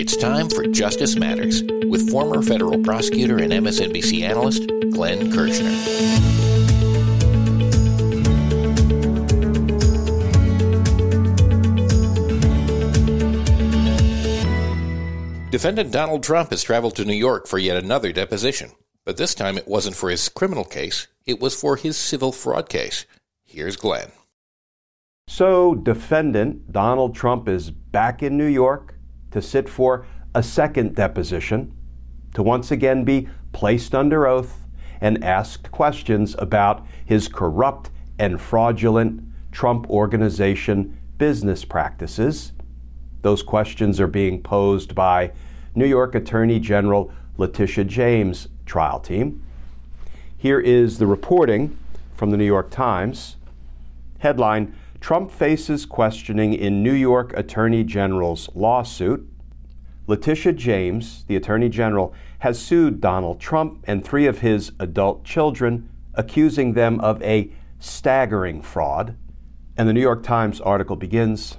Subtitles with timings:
[0.00, 5.72] It's time for Justice Matters with former federal prosecutor and MSNBC analyst Glenn Kirschner.
[15.50, 18.70] Defendant Donald Trump has traveled to New York for yet another deposition,
[19.04, 22.68] but this time it wasn't for his criminal case, it was for his civil fraud
[22.68, 23.04] case.
[23.44, 24.12] Here's Glenn.
[25.26, 28.94] So, defendant Donald Trump is back in New York
[29.30, 31.72] to sit for a second deposition,
[32.34, 34.64] to once again be placed under oath
[35.00, 42.52] and asked questions about his corrupt and fraudulent Trump Organization business practices
[43.22, 45.32] those questions are being posed by
[45.74, 49.42] New York Attorney General Letitia James' trial team.
[50.36, 51.76] Here is the reporting
[52.14, 53.36] from the New York Times.
[54.20, 59.26] Headline Trump faces questioning in New York Attorney General's lawsuit.
[60.06, 65.88] Letitia James, the Attorney General, has sued Donald Trump and three of his adult children,
[66.14, 69.16] accusing them of a staggering fraud.
[69.76, 71.58] And the New York Times article begins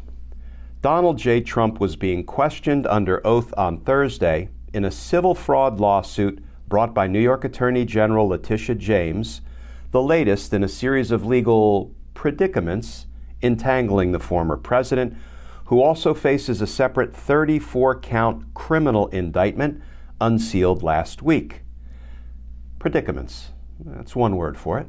[0.82, 1.42] Donald J.
[1.42, 7.08] Trump was being questioned under oath on Thursday in a civil fraud lawsuit brought by
[7.08, 9.42] New York Attorney General Letitia James,
[9.92, 13.08] the latest in a series of legal predicaments
[13.42, 15.16] entangling the former president,
[15.66, 19.82] who also faces a separate 34 count criminal indictment
[20.20, 21.62] unsealed last week.
[22.80, 23.52] Predicaments.
[23.80, 24.88] That's one word for it.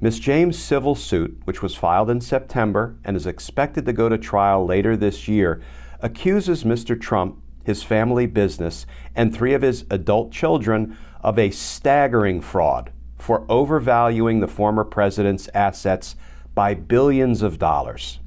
[0.00, 0.18] Ms.
[0.18, 4.66] James' civil suit, which was filed in September and is expected to go to trial
[4.66, 5.62] later this year,
[6.00, 7.00] accuses Mr.
[7.00, 8.84] Trump, his family business,
[9.14, 15.48] and three of his adult children of a staggering fraud for overvaluing the former president's
[15.54, 16.16] assets
[16.54, 18.20] by billions of dollars.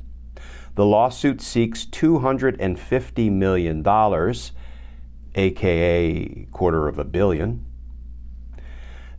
[0.75, 3.84] The lawsuit seeks $250 million,
[5.36, 7.66] aka quarter of a billion,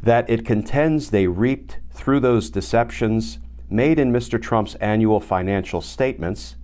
[0.02, 3.38] that it contends they reaped through those deceptions
[3.70, 4.40] made in Mr.
[4.40, 6.56] Trump's annual financial statements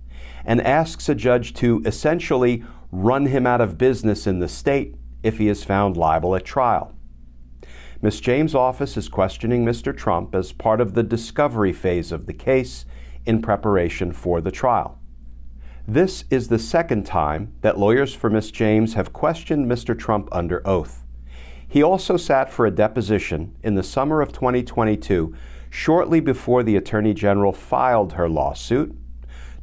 [0.45, 5.37] and asks a judge to essentially run him out of business in the state if
[5.37, 6.93] he is found liable at trial.
[8.03, 8.19] Ms.
[8.19, 9.95] James' office is questioning Mr.
[9.95, 12.83] Trump as part of the discovery phase of the case
[13.25, 14.99] in preparation for the trial.
[15.87, 18.51] This is the second time that lawyers for Ms.
[18.51, 19.97] James have questioned Mr.
[19.97, 21.05] Trump under oath.
[21.65, 25.33] He also sat for a deposition in the summer of 2022,
[25.69, 28.93] shortly before the Attorney General filed her lawsuit.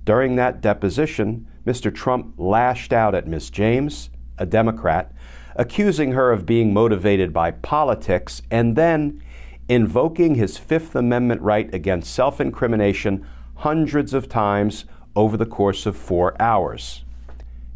[0.07, 1.95] During that deposition, Mr.
[1.95, 3.51] Trump lashed out at Ms.
[3.51, 4.09] James,
[4.39, 5.13] a Democrat,
[5.57, 9.23] accusing her of being motivated by politics and then
[9.69, 14.85] invoking his Fifth Amendment right against self incrimination hundreds of times
[15.15, 17.05] over the course of four hours.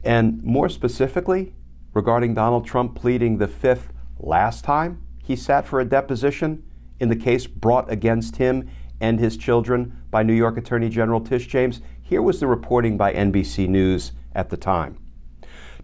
[0.02, 1.54] And more specifically,
[1.92, 6.62] regarding Donald Trump pleading the Fifth Last time he sat for a deposition
[7.00, 8.68] in the case brought against him
[9.00, 13.12] and his children by New York Attorney General Tish James, here was the reporting by
[13.12, 14.98] NBC News at the time.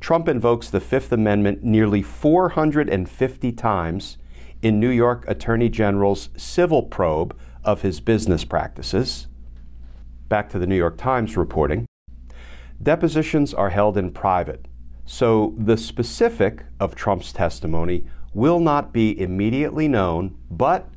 [0.01, 4.17] Trump invokes the Fifth Amendment nearly 450 times
[4.63, 9.27] in New York Attorney General's civil probe of his business practices.
[10.29, 11.87] Back to the New York Times reporting.
[12.83, 14.67] Depositions are held in private,
[15.05, 20.89] so the specific of Trump's testimony will not be immediately known, but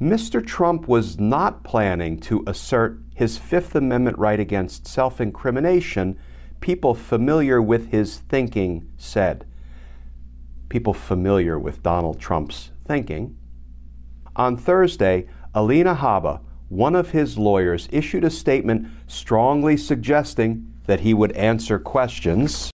[0.00, 0.44] Mr.
[0.44, 6.18] Trump was not planning to assert his Fifth Amendment right against self incrimination,
[6.62, 9.44] people familiar with his thinking said.
[10.70, 13.36] People familiar with Donald Trump's thinking.
[14.36, 21.12] On Thursday, Alina Habba, one of his lawyers, issued a statement strongly suggesting that he
[21.12, 22.70] would answer questions.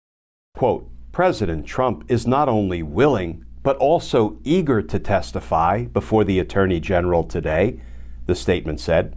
[0.54, 6.78] Quote, President Trump is not only willing, but also eager to testify before the Attorney
[6.78, 7.80] General today,
[8.26, 9.16] the statement said.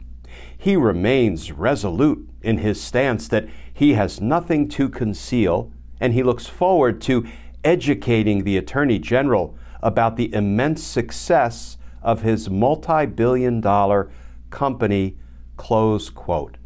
[0.58, 6.48] He remains resolute in his stance that he has nothing to conceal, and he looks
[6.48, 7.26] forward to
[7.64, 14.10] educating the Attorney General about the immense success of his multi billion dollar
[14.50, 15.18] company.
[15.58, 16.58] Close quote.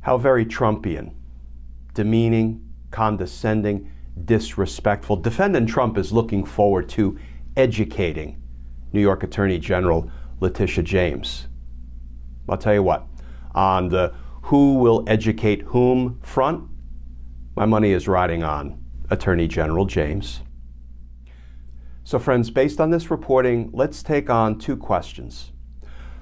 [0.00, 1.14] How very Trumpian,
[1.94, 2.60] demeaning,
[2.90, 3.90] condescending,
[4.24, 5.16] disrespectful.
[5.16, 7.18] Defendant Trump is looking forward to
[7.56, 8.40] educating
[8.92, 10.10] New York Attorney General
[10.40, 11.48] Letitia James.
[12.48, 13.06] I'll tell you what,
[13.54, 16.68] on the who will educate whom front,
[17.56, 20.42] my money is riding on Attorney General James.
[22.04, 25.52] So, friends, based on this reporting, let's take on two questions.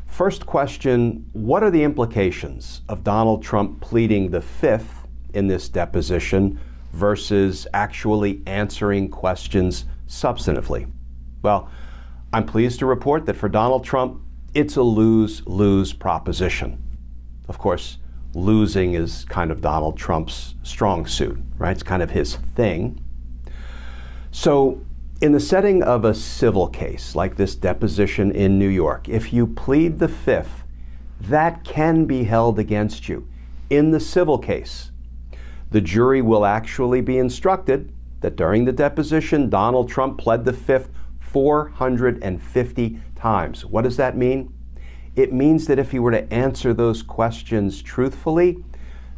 [0.06, 6.60] First question What are the implications of Donald Trump pleading the fifth in this deposition
[6.92, 10.88] versus actually answering questions substantively?
[11.42, 11.68] Well,
[12.32, 14.21] I'm pleased to report that for Donald Trump,
[14.54, 16.82] it's a lose lose proposition.
[17.48, 17.98] Of course,
[18.34, 21.72] losing is kind of Donald Trump's strong suit, right?
[21.72, 23.02] It's kind of his thing.
[24.30, 24.84] So,
[25.20, 29.46] in the setting of a civil case like this deposition in New York, if you
[29.46, 30.64] plead the fifth,
[31.20, 33.28] that can be held against you.
[33.70, 34.90] In the civil case,
[35.70, 40.90] the jury will actually be instructed that during the deposition, Donald Trump pled the fifth
[41.20, 43.64] 450 times.
[43.64, 44.52] What does that mean?
[45.14, 48.64] It means that if he were to answer those questions truthfully,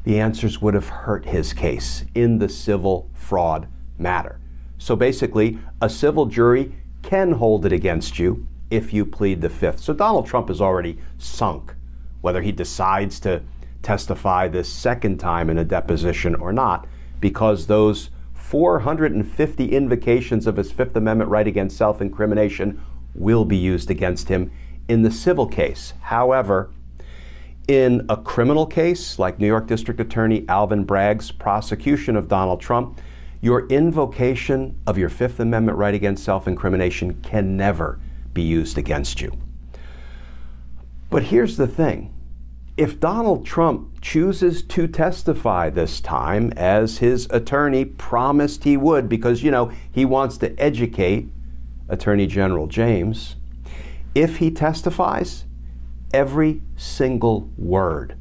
[0.04, 3.66] the answers would have hurt his case in the civil fraud
[3.96, 4.38] matter.
[4.76, 9.80] So basically, a civil jury can hold it against you if you plead the fifth.
[9.80, 11.74] So Donald Trump is already sunk,
[12.20, 13.42] whether he decides to
[13.82, 16.86] testify this second time in a deposition or not,
[17.20, 22.82] because those 450 invocations of his Fifth Amendment right against self incrimination
[23.14, 24.50] will be used against him
[24.88, 25.94] in the civil case.
[26.02, 26.70] However,
[27.66, 33.00] in a criminal case, like New York District Attorney Alvin Bragg's prosecution of Donald Trump,
[33.40, 37.98] your invocation of your Fifth Amendment right against self incrimination can never
[38.32, 39.32] be used against you.
[41.10, 42.12] But here's the thing
[42.76, 49.42] if Donald Trump chooses to testify this time, as his attorney promised he would, because,
[49.42, 51.28] you know, he wants to educate
[51.88, 53.36] Attorney General James,
[54.14, 55.44] if he testifies,
[56.12, 58.16] every single word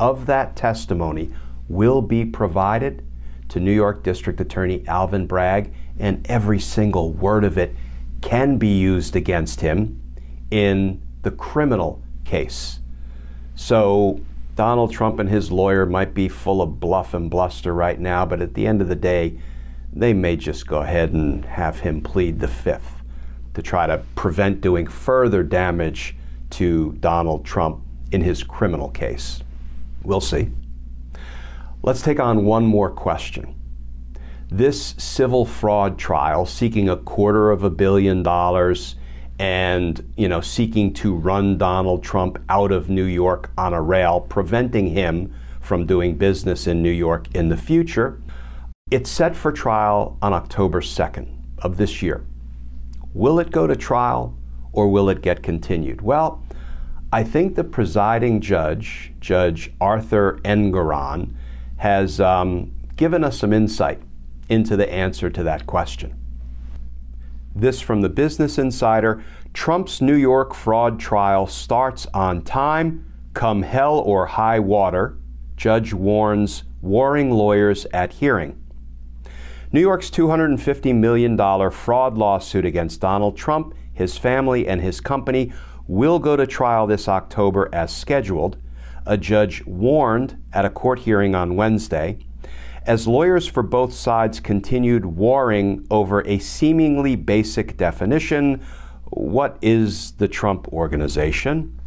[0.00, 1.32] of that testimony
[1.68, 3.04] will be provided
[3.48, 7.76] to New York District Attorney Alvin Bragg, and every single word of it
[8.20, 10.02] can be used against him
[10.50, 12.80] in the criminal case.
[13.54, 14.20] So,
[14.56, 18.40] Donald Trump and his lawyer might be full of bluff and bluster right now, but
[18.40, 19.38] at the end of the day,
[19.92, 23.03] they may just go ahead and have him plead the fifth
[23.54, 26.16] to try to prevent doing further damage
[26.50, 29.42] to Donald Trump in his criminal case.
[30.02, 30.50] We'll see.
[31.82, 33.54] Let's take on one more question.
[34.48, 38.96] This civil fraud trial seeking a quarter of a billion dollars
[39.38, 44.20] and you know seeking to run Donald Trump out of New York on a rail
[44.20, 48.20] preventing him from doing business in New York in the future.
[48.90, 51.26] It's set for trial on October 2nd
[51.58, 52.24] of this year.
[53.14, 54.36] Will it go to trial
[54.72, 56.02] or will it get continued?
[56.02, 56.44] Well,
[57.12, 61.34] I think the presiding judge, Judge Arthur Engoron,
[61.76, 64.02] has um, given us some insight
[64.48, 66.18] into the answer to that question.
[67.54, 69.22] This from the Business Insider
[69.52, 75.16] Trump's New York fraud trial starts on time, come hell or high water,
[75.56, 78.60] judge warns warring lawyers at hearing.
[79.74, 81.36] New York's $250 million
[81.72, 85.52] fraud lawsuit against Donald Trump, his family, and his company
[85.88, 88.56] will go to trial this October as scheduled.
[89.04, 92.18] A judge warned at a court hearing on Wednesday
[92.86, 98.64] as lawyers for both sides continued warring over a seemingly basic definition.
[99.06, 101.80] What is the Trump Organization?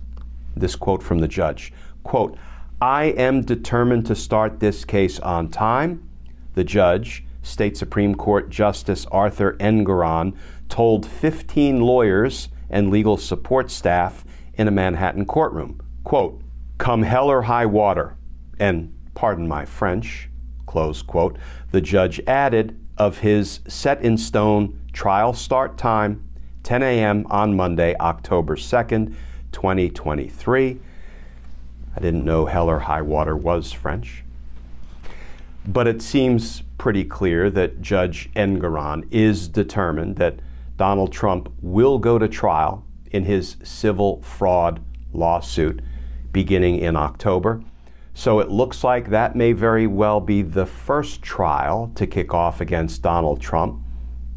[0.57, 1.71] This quote from the judge
[2.03, 2.37] quote,
[2.81, 6.09] I am determined to start this case on time.
[6.53, 10.35] The judge, State Supreme Court Justice Arthur Engoron
[10.69, 16.41] told 15 lawyers and legal support staff in a Manhattan courtroom, quote,
[16.77, 18.17] come hell or high water,
[18.59, 20.29] and pardon my French,
[20.65, 21.37] close quote,
[21.71, 26.27] the judge added of his set in stone trial start time,
[26.63, 27.25] 10 a.m.
[27.29, 29.15] on Monday, October 2nd,
[29.51, 30.79] 2023.
[31.95, 34.23] I didn't know hell or high water was French.
[35.65, 40.39] But it seems pretty clear that Judge Engoron is determined that
[40.77, 44.79] Donald Trump will go to trial in his civil fraud
[45.13, 45.81] lawsuit
[46.31, 47.63] beginning in October.
[48.13, 52.61] So it looks like that may very well be the first trial to kick off
[52.61, 53.81] against Donald Trump.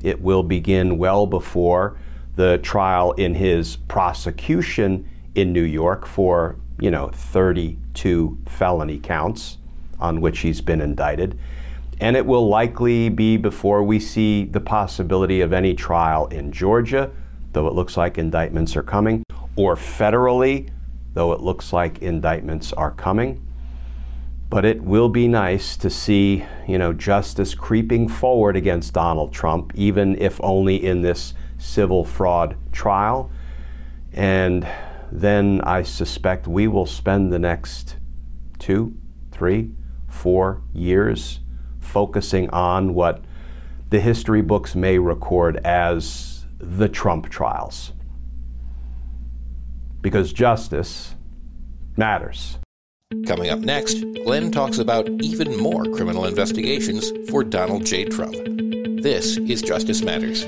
[0.03, 1.97] It will begin well before
[2.37, 9.59] the trial in his prosecution in New York for, you know, 32 felony counts
[9.99, 11.39] on which he's been indicted.
[12.00, 17.11] And it will likely be before we see the possibility of any trial in Georgia,
[17.52, 19.23] though it looks like indictments are coming,
[19.54, 20.71] or federally,
[21.12, 23.47] though it looks like indictments are coming.
[24.49, 29.73] But it will be nice to see, you know, justice creeping forward against Donald Trump,
[29.75, 33.30] even if only in this civil fraud trial.
[34.14, 34.66] And
[35.12, 37.97] then I suspect we will spend the next
[38.59, 38.97] two,
[39.30, 39.73] three,
[40.09, 41.40] four years
[41.91, 43.23] focusing on what
[43.91, 47.93] the history books may record as the Trump trials.
[50.01, 51.15] Because justice
[51.97, 52.59] matters.
[53.27, 58.05] Coming up next, Glenn talks about even more criminal investigations for Donald J.
[58.05, 58.37] Trump.
[59.03, 60.45] This is Justice Matters.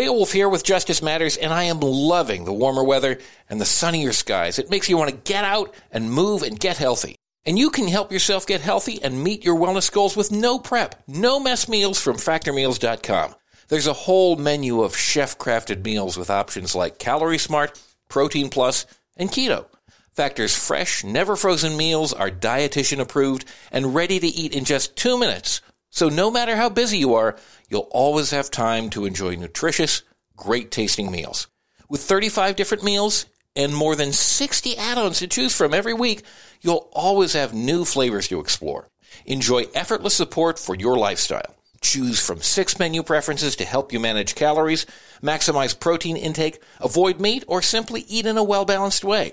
[0.00, 3.18] Beowulf here with Justice Matters, and I am loving the warmer weather
[3.50, 4.58] and the sunnier skies.
[4.58, 7.16] It makes you want to get out and move and get healthy.
[7.44, 10.94] And you can help yourself get healthy and meet your wellness goals with no prep,
[11.06, 13.34] no mess meals from factormeals.com.
[13.68, 17.78] There's a whole menu of chef crafted meals with options like Calorie Smart,
[18.08, 18.86] Protein Plus,
[19.18, 19.66] and Keto.
[20.14, 25.18] Factor's fresh, never frozen meals are dietitian approved and ready to eat in just two
[25.18, 25.60] minutes.
[25.90, 27.36] So no matter how busy you are,
[27.68, 30.02] you'll always have time to enjoy nutritious,
[30.36, 31.48] great tasting meals.
[31.88, 36.22] With 35 different meals and more than 60 add-ons to choose from every week,
[36.60, 38.88] you'll always have new flavors to explore.
[39.26, 41.56] Enjoy effortless support for your lifestyle.
[41.80, 44.86] Choose from six menu preferences to help you manage calories,
[45.22, 49.32] maximize protein intake, avoid meat, or simply eat in a well balanced way.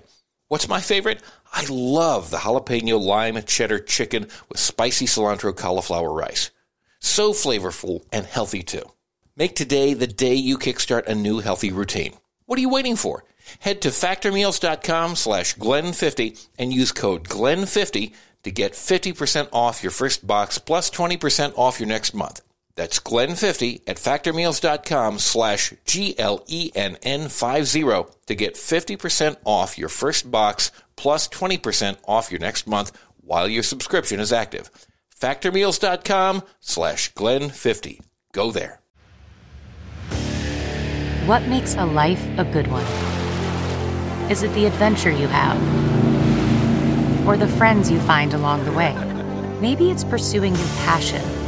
[0.49, 1.21] What's my favorite?
[1.51, 6.51] I love the jalapeno lime cheddar chicken with spicy cilantro cauliflower rice.
[6.99, 8.83] So flavorful and healthy too.
[9.35, 12.13] Make today the day you kickstart a new healthy routine.
[12.45, 13.25] What are you waiting for?
[13.59, 18.13] Head to factormeals.com slash Glenn50 and use code GLENN50
[18.43, 22.39] to get 50% off your first box plus 20% off your next month.
[22.77, 31.97] That's Glenn50 at factormeals.com slash G-L-E-N-N-50 to get 50% off your first box plus 20%
[32.07, 34.69] off your next month while your subscription is active.
[35.19, 38.01] Factormeals.com slash Glenn50.
[38.31, 38.79] Go there.
[41.25, 42.85] What makes a life a good one?
[44.29, 45.57] Is it the adventure you have?
[47.27, 48.93] Or the friends you find along the way?
[49.59, 51.36] Maybe it's pursuing your passion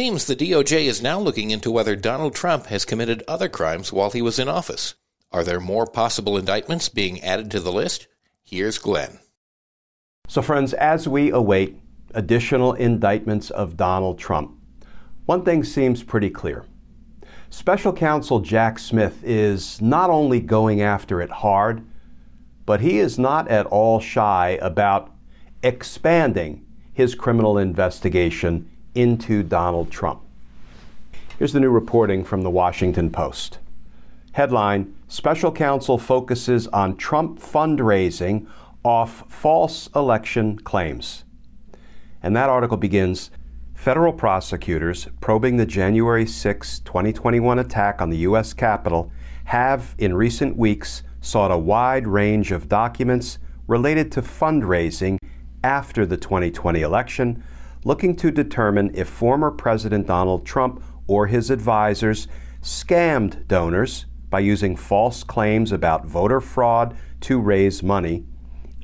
[0.00, 4.10] Seems the DOJ is now looking into whether Donald Trump has committed other crimes while
[4.10, 4.94] he was in office.
[5.30, 8.08] Are there more possible indictments being added to the list?
[8.42, 9.18] Here's Glenn.
[10.26, 11.78] So, friends, as we await
[12.14, 14.58] additional indictments of Donald Trump,
[15.26, 16.64] one thing seems pretty clear.
[17.50, 21.84] Special counsel Jack Smith is not only going after it hard,
[22.64, 25.12] but he is not at all shy about
[25.62, 26.64] expanding
[26.94, 30.20] his criminal investigation into Donald Trump.
[31.38, 33.58] Here's the new reporting from the Washington Post.
[34.32, 38.46] Headline Special counsel focuses on Trump fundraising
[38.84, 41.24] off false election claims.
[42.22, 43.30] And that article begins
[43.80, 48.52] Federal prosecutors probing the January 6, 2021 attack on the U.S.
[48.52, 49.10] Capitol
[49.46, 55.16] have, in recent weeks, sought a wide range of documents related to fundraising
[55.64, 57.42] after the 2020 election
[57.84, 62.28] looking to determine if former President Donald Trump or his advisors
[62.62, 68.24] scammed donors by using false claims about voter fraud to raise money,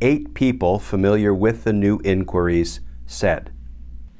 [0.02, 3.52] eight people familiar with the new inquiries said.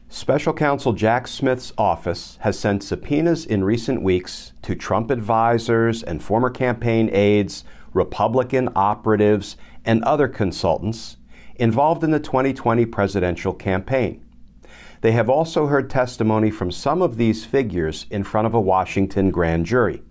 [0.08, 6.22] Special counsel Jack Smith's office has sent subpoenas in recent weeks to Trump advisors and
[6.22, 11.16] former campaign aides, Republican operatives, and other consultants
[11.56, 14.24] involved in the 2020 presidential campaign.
[15.06, 19.30] They have also heard testimony from some of these figures in front of a Washington
[19.30, 20.02] grand jury.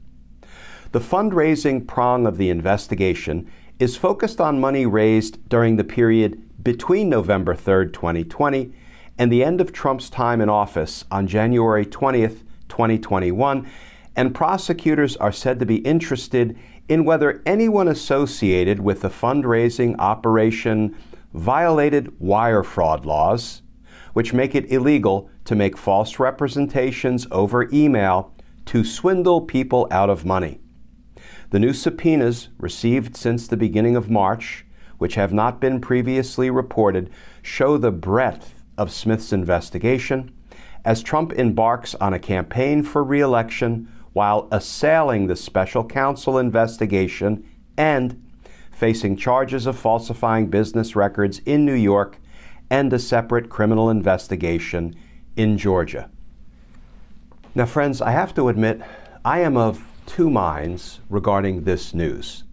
[0.94, 7.10] The fundraising prong of the investigation is focused on money raised during the period between
[7.10, 8.74] November 3, 2020,
[9.18, 12.30] and the end of Trump's time in office on January 20,
[12.70, 13.70] 2021,
[14.16, 20.96] and prosecutors are said to be interested in whether anyone associated with the fundraising operation
[21.34, 23.62] violated wire fraud laws,
[24.16, 28.34] which make it illegal to make false representations over email
[28.66, 30.58] to swindle people out of money.
[31.50, 34.66] The new subpoenas received since the beginning of March,
[35.00, 37.10] which have not been previously reported,
[37.42, 40.32] show the breadth of Smith's investigation
[40.86, 47.46] as Trump embarks on a campaign for reelection while assailing the special counsel investigation
[47.76, 48.24] and
[48.72, 52.18] facing charges of falsifying business records in New York
[52.70, 54.96] and a separate criminal investigation
[55.36, 56.10] in Georgia.
[57.54, 58.82] Now, friends, I have to admit,
[59.24, 62.44] I am of two minds regarding this news.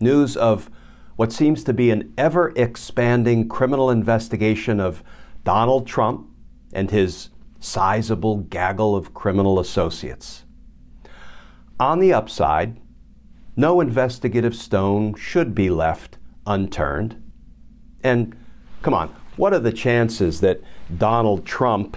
[0.00, 0.70] News of
[1.16, 5.02] what seems to be an ever expanding criminal investigation of
[5.44, 6.28] Donald Trump
[6.72, 10.44] and his sizable gaggle of criminal associates.
[11.80, 12.80] On the upside,
[13.56, 17.20] no investigative stone should be left unturned.
[18.04, 18.36] And
[18.82, 20.60] come on, what are the chances that
[20.98, 21.96] Donald Trump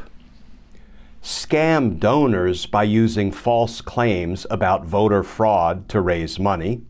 [1.23, 6.83] scammed donors by using false claims about voter fraud to raise money?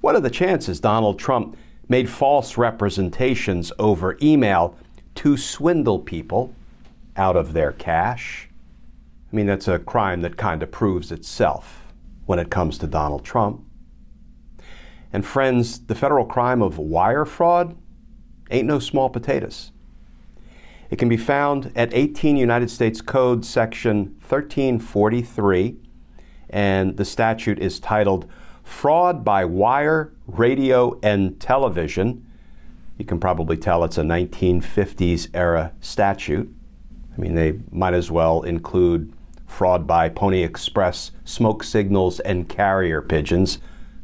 [0.00, 1.56] What are the chances Donald Trump
[1.88, 4.76] made false representations over email
[5.16, 6.54] to swindle people
[7.16, 8.48] out of their cash?
[9.32, 11.86] I mean, that's a crime that kind of proves itself
[12.24, 13.64] when it comes to Donald Trump.
[15.12, 17.76] And friends, the federal crime of wire fraud
[18.50, 19.72] ain't no small potatoes.
[20.90, 25.76] It can be found at 18 United States Code section 1343,
[26.48, 28.28] and the statute is titled
[28.64, 32.26] Fraud by Wire, Radio, and Television.
[32.98, 36.52] You can probably tell it's a 1950s era statute.
[37.16, 39.12] I mean, they might as well include
[39.46, 43.58] fraud by Pony Express, smoke signals, and carrier pigeons.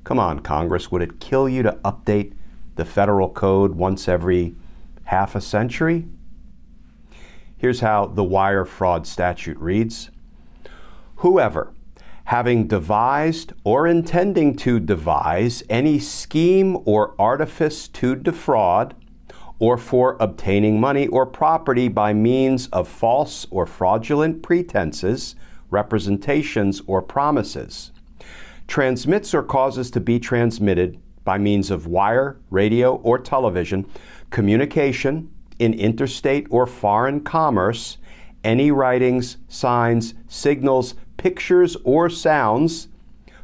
[0.04, 2.32] Come on, Congress, would it kill you to update
[2.76, 4.54] the federal code once every
[5.04, 6.06] half a century?
[7.58, 10.10] Here's how the wire fraud statute reads
[11.16, 11.72] Whoever,
[12.24, 18.94] having devised or intending to devise any scheme or artifice to defraud,
[19.58, 25.34] or for obtaining money or property by means of false or fraudulent pretenses,
[25.70, 27.90] representations, or promises,
[28.68, 33.84] transmits or causes to be transmitted by means of wire, radio, or television
[34.30, 37.98] communication in interstate or foreign commerce
[38.46, 42.86] any writings, signs, signals, pictures, or sounds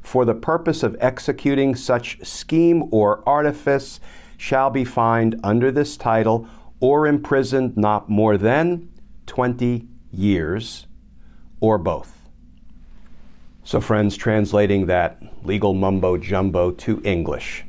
[0.00, 3.98] for the purpose of executing such scheme or artifice
[4.36, 6.46] shall be fined under this title
[6.78, 8.88] or imprisoned not more than
[9.26, 10.86] 20 years
[11.60, 12.28] or both.
[13.64, 17.64] So, friends, translating that legal mumbo jumbo to English.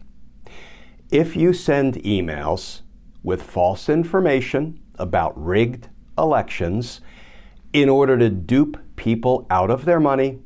[1.14, 2.82] If you send emails
[3.22, 7.02] with false information about rigged elections
[7.72, 10.40] in order to dupe people out of their money,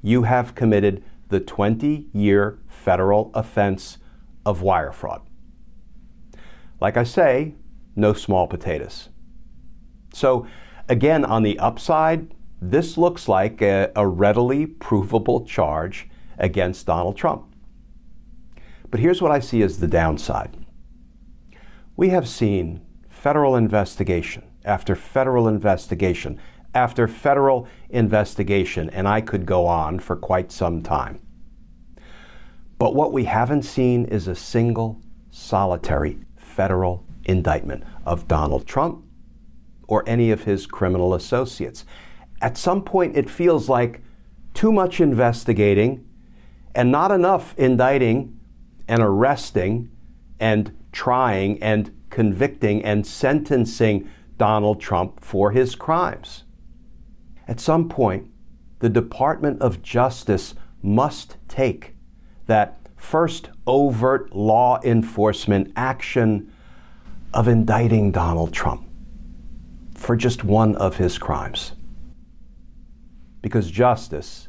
[0.00, 3.98] you have committed the 20 year federal offense
[4.46, 5.20] of wire fraud.
[6.80, 7.54] Like I say,
[7.94, 9.10] no small potatoes.
[10.14, 10.46] So,
[10.88, 17.53] again, on the upside, this looks like a, a, readily provable charge against Donald Trump.
[18.94, 20.56] But here's what I see as the downside.
[21.96, 26.38] We have seen federal investigation after federal investigation
[26.76, 31.18] after federal investigation, and I could go on for quite some time.
[32.78, 39.04] But what we haven't seen is a single solitary federal indictment of Donald Trump
[39.88, 41.84] or any of his criminal associates.
[42.40, 44.02] At some point, it feels like
[44.54, 46.08] too much investigating
[46.76, 48.38] and not enough indicting
[48.88, 49.90] and arresting
[50.38, 56.44] and trying and convicting and sentencing Donald Trump for his crimes.
[57.46, 58.30] At some point,
[58.78, 61.94] the Department of Justice must take
[62.46, 66.52] that first overt law enforcement action
[67.32, 68.86] of indicting Donald Trump
[69.94, 71.72] for just one of his crimes.
[73.40, 74.48] Because justice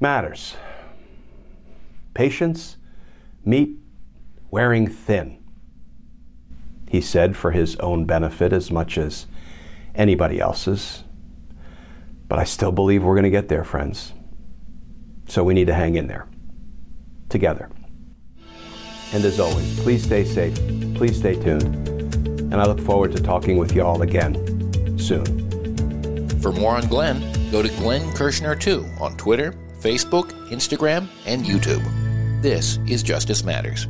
[0.00, 0.56] matters.
[2.14, 2.76] Patience,
[3.46, 3.78] meat,
[4.50, 5.42] wearing thin.
[6.88, 9.26] He said for his own benefit as much as
[9.94, 11.04] anybody else's.
[12.28, 14.12] But I still believe we're going to get there, friends.
[15.28, 16.28] So we need to hang in there
[17.28, 17.70] together.
[19.12, 20.54] And as always, please stay safe,
[20.94, 21.64] please stay tuned,
[22.52, 25.24] and I look forward to talking with you all again soon.
[26.40, 32.03] For more on Glenn, go to Glenn Kirschner 2 on Twitter, Facebook, Instagram, and YouTube.
[32.44, 33.88] This is Justice Matters.